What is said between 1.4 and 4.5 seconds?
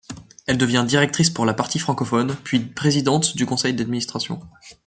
la partie francophone, puis présidente du conseil d'administration.